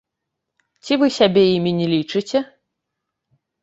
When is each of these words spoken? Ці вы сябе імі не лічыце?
Ці 0.85 0.93
вы 1.03 1.07
сябе 1.19 1.43
імі 1.57 1.71
не 1.83 1.87
лічыце? 1.95 2.39